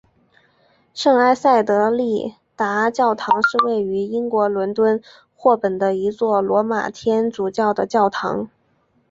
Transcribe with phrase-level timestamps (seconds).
[0.95, 4.99] 圣埃塞德丽达教堂是位于英国伦敦
[5.35, 8.49] 霍本的一座罗马天主教的教堂。